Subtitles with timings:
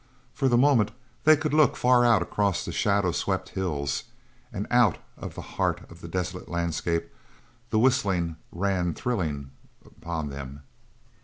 [0.33, 0.89] For the moment
[1.25, 4.05] they could look far out across the shadow swept hills,
[4.51, 7.07] and out of the heart of the desolate landscape
[7.69, 9.51] the whistling ran thrilling
[9.85, 10.63] upon them.